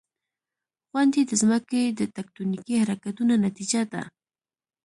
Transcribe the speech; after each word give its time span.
•غونډۍ 0.91 1.21
د 1.27 1.31
ځمکې 1.41 1.81
د 1.99 2.01
تکتونیکي 2.17 2.75
حرکتونو 2.83 3.33
نتیجه 3.45 3.81
ده. 3.91 4.03